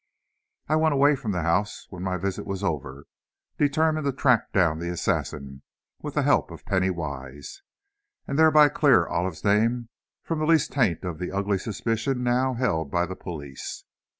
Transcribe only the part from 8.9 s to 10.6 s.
Olive's name from the